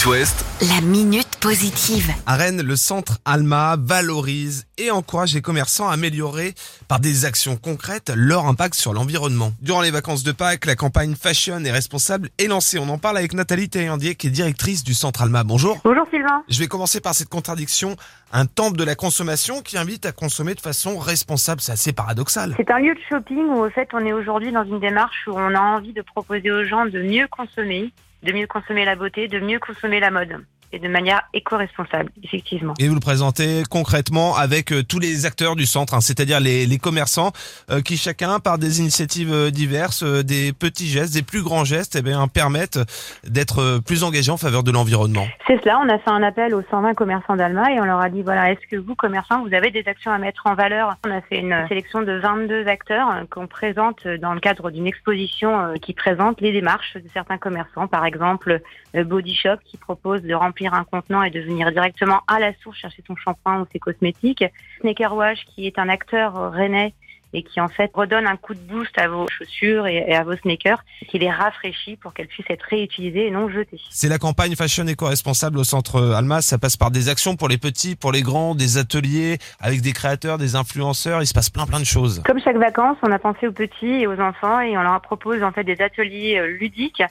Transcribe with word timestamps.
It 0.00 0.06
West, 0.06 0.46
La 0.62 0.80
minute 0.80 1.28
positive. 1.42 2.10
À 2.26 2.36
Rennes, 2.36 2.62
le 2.62 2.76
centre 2.76 3.18
Alma 3.26 3.76
valorise 3.78 4.66
et 4.78 4.90
encourage 4.90 5.34
les 5.34 5.42
commerçants 5.42 5.88
à 5.88 5.92
améliorer 5.92 6.54
par 6.88 7.00
des 7.00 7.26
actions 7.26 7.56
concrètes 7.56 8.10
leur 8.14 8.46
impact 8.46 8.74
sur 8.74 8.94
l'environnement. 8.94 9.52
Durant 9.60 9.82
les 9.82 9.90
vacances 9.90 10.22
de 10.22 10.32
Pâques, 10.32 10.64
la 10.64 10.74
campagne 10.74 11.16
Fashion 11.16 11.62
et 11.64 11.70
responsable 11.70 12.30
est 12.38 12.46
lancée. 12.46 12.78
On 12.78 12.88
en 12.88 12.96
parle 12.96 13.18
avec 13.18 13.34
Nathalie 13.34 13.68
Taillandier 13.68 14.14
qui 14.14 14.28
est 14.28 14.30
directrice 14.30 14.84
du 14.84 14.94
centre 14.94 15.22
Alma. 15.22 15.44
Bonjour. 15.44 15.78
Bonjour 15.84 16.06
Sylvain. 16.10 16.44
Je 16.48 16.58
vais 16.58 16.68
commencer 16.68 17.00
par 17.00 17.14
cette 17.14 17.28
contradiction. 17.28 17.96
Un 18.32 18.46
temple 18.46 18.78
de 18.78 18.84
la 18.84 18.94
consommation 18.94 19.60
qui 19.60 19.76
invite 19.76 20.06
à 20.06 20.12
consommer 20.12 20.54
de 20.54 20.60
façon 20.60 20.98
responsable. 20.98 21.60
C'est 21.60 21.72
assez 21.72 21.92
paradoxal. 21.92 22.54
C'est 22.56 22.70
un 22.70 22.78
lieu 22.78 22.94
de 22.94 23.00
shopping 23.10 23.44
où 23.48 23.64
au 23.64 23.70
fait 23.70 23.88
on 23.92 24.06
est 24.06 24.12
aujourd'hui 24.12 24.52
dans 24.52 24.64
une 24.64 24.80
démarche 24.80 25.26
où 25.26 25.32
on 25.32 25.54
a 25.54 25.60
envie 25.60 25.92
de 25.92 26.02
proposer 26.02 26.50
aux 26.50 26.64
gens 26.64 26.86
de 26.86 27.02
mieux 27.02 27.26
consommer, 27.28 27.92
de 28.22 28.32
mieux 28.32 28.46
consommer 28.46 28.84
la 28.84 28.96
beauté, 28.96 29.28
de 29.28 29.40
mieux 29.40 29.58
consommer 29.58 30.00
la 30.00 30.10
mode 30.10 30.44
et 30.72 30.78
de 30.78 30.88
manière 30.88 31.22
éco-responsable, 31.32 32.10
effectivement. 32.22 32.74
Et 32.78 32.88
vous 32.88 32.94
le 32.94 33.00
présentez 33.00 33.62
concrètement 33.70 34.36
avec 34.36 34.72
euh, 34.72 34.82
tous 34.82 34.98
les 34.98 35.26
acteurs 35.26 35.56
du 35.56 35.66
centre, 35.66 35.94
hein, 35.94 36.00
c'est-à-dire 36.00 36.40
les, 36.40 36.66
les 36.66 36.78
commerçants 36.78 37.32
euh, 37.70 37.80
qui 37.80 37.96
chacun, 37.96 38.40
par 38.40 38.58
des 38.58 38.80
initiatives 38.80 39.32
euh, 39.32 39.50
diverses, 39.50 40.02
euh, 40.02 40.22
des 40.22 40.52
petits 40.52 40.86
gestes, 40.86 41.14
des 41.14 41.22
plus 41.22 41.42
grands 41.42 41.64
gestes, 41.64 41.96
eh 41.96 42.02
bien, 42.02 42.26
permettent 42.28 42.78
d'être 43.24 43.60
euh, 43.60 43.78
plus 43.80 44.04
engagés 44.04 44.30
en 44.30 44.36
faveur 44.36 44.62
de 44.62 44.70
l'environnement. 44.70 45.26
C'est 45.46 45.60
cela, 45.62 45.78
on 45.84 45.88
a 45.88 45.98
fait 45.98 46.10
un 46.10 46.22
appel 46.22 46.54
aux 46.54 46.62
120 46.70 46.94
commerçants 46.94 47.36
d'Alma 47.36 47.72
et 47.72 47.80
on 47.80 47.84
leur 47.84 48.00
a 48.00 48.08
dit 48.08 48.22
voilà, 48.22 48.52
est-ce 48.52 48.66
que 48.70 48.76
vous, 48.76 48.94
commerçants, 48.94 49.44
vous 49.44 49.54
avez 49.54 49.70
des 49.70 49.84
actions 49.86 50.12
à 50.12 50.18
mettre 50.18 50.46
en 50.46 50.54
valeur? 50.54 50.96
On 51.06 51.10
a 51.10 51.20
fait 51.20 51.38
une 51.38 51.66
sélection 51.68 52.02
de 52.02 52.12
22 52.12 52.66
acteurs 52.66 53.24
qu'on 53.30 53.46
présente 53.46 54.06
dans 54.06 54.34
le 54.34 54.40
cadre 54.40 54.70
d'une 54.70 54.86
exposition 54.86 55.74
qui 55.80 55.94
présente 55.94 56.40
les 56.40 56.52
démarches 56.52 56.94
de 56.94 57.08
certains 57.12 57.38
commerçants. 57.38 57.86
Par 57.86 58.04
exemple, 58.04 58.60
euh, 58.96 59.04
Body 59.04 59.34
Shop 59.34 59.56
qui 59.64 59.76
propose 59.76 60.22
de 60.22 60.34
remplir 60.34 60.59
un 60.66 60.84
contenant 60.84 61.22
et 61.22 61.30
de 61.30 61.40
venir 61.40 61.70
directement 61.72 62.20
à 62.26 62.38
la 62.38 62.52
source 62.62 62.78
chercher 62.78 63.02
son 63.06 63.16
shampoing 63.16 63.60
ou 63.60 63.66
ses 63.72 63.78
cosmétiques. 63.78 64.44
Sneaker 64.80 65.14
Wash 65.14 65.44
qui 65.54 65.66
est 65.66 65.78
un 65.78 65.88
acteur 65.88 66.52
rennais 66.52 66.94
et 67.32 67.42
qui 67.42 67.60
en 67.60 67.68
fait 67.68 67.90
redonne 67.94 68.26
un 68.26 68.36
coup 68.36 68.54
de 68.54 68.60
boost 68.60 68.96
à 68.98 69.08
vos 69.08 69.26
chaussures 69.28 69.86
et, 69.86 70.14
à 70.14 70.24
vos 70.24 70.36
sneakers, 70.36 70.82
qui 71.08 71.18
les 71.18 71.30
rafraîchit 71.30 71.96
pour 71.96 72.12
qu'elles 72.12 72.26
puissent 72.26 72.50
être 72.50 72.64
réutilisées 72.68 73.26
et 73.26 73.30
non 73.30 73.48
jetées. 73.48 73.80
C'est 73.90 74.08
la 74.08 74.18
campagne 74.18 74.56
Fashion 74.56 74.86
éco-responsable 74.86 75.58
au 75.58 75.64
centre 75.64 76.12
Alma. 76.12 76.42
Ça 76.42 76.58
passe 76.58 76.76
par 76.76 76.90
des 76.90 77.08
actions 77.08 77.36
pour 77.36 77.48
les 77.48 77.58
petits, 77.58 77.96
pour 77.96 78.12
les 78.12 78.22
grands, 78.22 78.54
des 78.54 78.78
ateliers 78.78 79.38
avec 79.60 79.80
des 79.80 79.92
créateurs, 79.92 80.38
des 80.38 80.56
influenceurs. 80.56 81.22
Il 81.22 81.26
se 81.26 81.34
passe 81.34 81.50
plein 81.50 81.66
plein 81.66 81.80
de 81.80 81.84
choses. 81.84 82.22
Comme 82.26 82.40
chaque 82.40 82.56
vacances, 82.56 82.96
on 83.02 83.12
a 83.12 83.18
pensé 83.18 83.46
aux 83.46 83.52
petits 83.52 83.86
et 83.86 84.06
aux 84.06 84.20
enfants 84.20 84.60
et 84.60 84.76
on 84.76 84.82
leur 84.82 85.00
propose 85.00 85.42
en 85.42 85.52
fait 85.52 85.64
des 85.64 85.80
ateliers 85.80 86.38
euh, 86.38 86.46
ludiques 86.46 87.02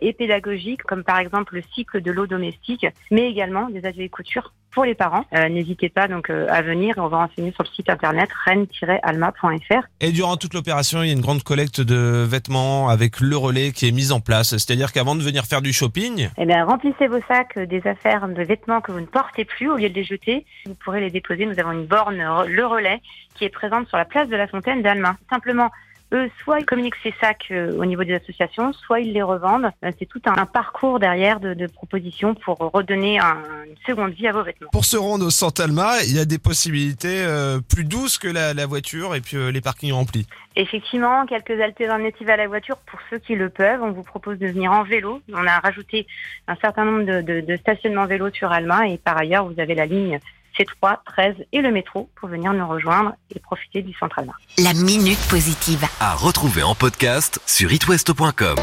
et 0.00 0.12
pédagogiques, 0.12 0.82
comme 0.82 1.04
par 1.04 1.18
exemple 1.18 1.54
le 1.54 1.62
cycle 1.74 2.00
de 2.00 2.10
l'eau 2.12 2.26
domestique, 2.26 2.86
mais 3.10 3.30
également 3.30 3.68
des 3.68 3.84
ateliers 3.84 4.08
couture 4.08 4.52
pour 4.74 4.84
les 4.84 4.94
parents. 4.94 5.24
Euh, 5.34 5.48
N'hésitez 5.48 5.88
pas 5.88 6.08
donc 6.08 6.28
euh, 6.30 6.46
à 6.50 6.60
venir. 6.60 6.94
On 6.98 7.06
va 7.06 7.18
renseigner 7.18 7.52
sur 7.52 7.62
le 7.62 7.68
site 7.68 7.88
internet 7.88 8.28
rennes-alma.fr. 8.44 9.86
Et 10.00 10.12
durant 10.12 10.36
toute 10.36 10.52
l'opération, 10.52 11.02
il 11.02 11.06
y 11.06 11.10
a 11.10 11.12
une 11.12 11.20
grande 11.20 11.42
collecte 11.42 11.80
de 11.80 12.24
vêtements 12.28 12.88
avec 12.88 13.20
le 13.20 13.36
relais 13.36 13.72
qui 13.72 13.88
est 13.88 13.92
mise 13.92 14.12
en 14.12 14.20
place. 14.20 14.50
C'est-à-dire 14.50 14.92
qu'avant 14.92 15.14
de 15.14 15.22
venir 15.22 15.44
faire 15.44 15.62
du 15.62 15.72
shopping, 15.72 16.28
Eh 16.36 16.44
bien, 16.46 16.64
remplissez 16.64 17.06
vos 17.06 17.20
sacs 17.28 17.56
euh, 17.56 17.66
des 17.66 17.86
affaires 17.86 18.28
de 18.28 18.42
vêtements 18.42 18.80
que 18.80 18.92
vous 18.92 19.00
ne 19.00 19.06
portez 19.06 19.44
plus 19.44 19.70
au 19.70 19.76
lieu 19.76 19.88
de 19.88 19.94
les 19.94 20.04
jeter. 20.04 20.44
Vous 20.66 20.74
pourrez 20.74 21.00
les 21.00 21.10
déposer. 21.10 21.46
Nous 21.46 21.58
avons 21.60 21.72
une 21.72 21.86
borne 21.86 22.20
euh, 22.20 22.44
Le 22.46 22.66
Relais 22.66 23.00
qui 23.36 23.44
est 23.44 23.50
présente 23.50 23.88
sur 23.88 23.96
la 23.96 24.04
place 24.04 24.28
de 24.28 24.36
la 24.36 24.46
Fontaine 24.48 24.82
d'Alma. 24.82 25.16
Simplement, 25.30 25.70
eux, 26.14 26.30
soit 26.42 26.60
ils 26.60 26.64
communiquent 26.64 26.94
ces 27.02 27.12
sacs 27.20 27.46
euh, 27.50 27.76
au 27.76 27.84
niveau 27.84 28.04
des 28.04 28.14
associations, 28.14 28.72
soit 28.72 29.00
ils 29.00 29.12
les 29.12 29.22
revendent. 29.22 29.70
Euh, 29.84 29.90
C'est 29.98 30.06
tout 30.06 30.22
un, 30.26 30.32
un 30.36 30.46
parcours 30.46 30.98
derrière 31.00 31.40
de, 31.40 31.52
de 31.54 31.66
propositions 31.66 32.34
pour 32.34 32.56
redonner 32.58 33.18
un- 33.18 33.42
une 33.66 33.76
seconde 33.86 34.12
vie 34.12 34.28
à 34.28 34.32
vos 34.32 34.42
vêtements. 34.42 34.70
pour 34.72 34.84
se 34.84 34.96
rendre 34.96 35.26
au 35.26 35.30
centre 35.30 35.62
Alma, 35.62 36.02
il 36.06 36.14
y 36.14 36.18
a 36.20 36.24
des 36.24 36.38
possibilités 36.38 37.22
euh, 37.24 37.60
plus 37.60 37.84
douces 37.84 38.18
que 38.18 38.28
la, 38.28 38.54
la 38.54 38.66
voiture 38.66 39.14
et 39.14 39.20
puis 39.20 39.36
les 39.52 39.60
parkings 39.60 39.92
remplis. 39.92 40.26
Effectivement, 40.56 41.26
quelques 41.26 41.60
alternatives 41.60 42.30
à 42.30 42.36
la 42.36 42.46
voiture 42.46 42.76
pour 42.86 43.00
ceux 43.10 43.18
qui 43.18 43.34
le 43.34 43.48
peuvent. 43.50 43.82
On 43.82 43.90
vous 43.90 44.04
propose 44.04 44.38
de 44.38 44.46
venir 44.46 44.70
en 44.72 44.84
vélo. 44.84 45.20
On 45.32 45.46
a 45.46 45.58
rajouté 45.58 46.06
un 46.46 46.54
certain 46.56 46.84
nombre 46.84 47.04
de, 47.04 47.20
de, 47.22 47.40
de 47.40 47.56
stationnements 47.56 48.06
vélo 48.06 48.30
sur 48.30 48.52
Alma 48.52 48.86
et 48.88 48.98
par 48.98 49.16
ailleurs, 49.18 49.46
vous 49.46 49.58
avez 49.60 49.74
la 49.74 49.86
ligne 49.86 50.20
C3, 50.58 50.98
13 51.04 51.34
et 51.52 51.60
le 51.60 51.70
métro 51.70 52.10
pour 52.16 52.28
venir 52.28 52.52
nous 52.52 52.66
rejoindre 52.66 53.12
et 53.34 53.38
profiter 53.40 53.82
du 53.82 53.92
centre 53.94 54.18
Alma. 54.18 54.32
La 54.58 54.72
minute 54.74 55.18
positive. 55.28 55.84
à 56.00 56.14
retrouver 56.14 56.62
en 56.62 56.74
podcast 56.74 57.40
sur 57.46 57.72
itwest.com. 57.72 58.56